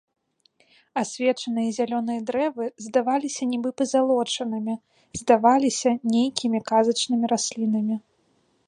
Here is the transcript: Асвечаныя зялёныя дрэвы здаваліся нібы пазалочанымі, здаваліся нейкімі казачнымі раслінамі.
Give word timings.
Асвечаныя 1.01 1.75
зялёныя 1.77 2.21
дрэвы 2.29 2.65
здаваліся 2.85 3.43
нібы 3.51 3.69
пазалочанымі, 3.83 4.75
здаваліся 5.23 5.89
нейкімі 6.17 6.59
казачнымі 6.73 7.25
раслінамі. 7.37 7.95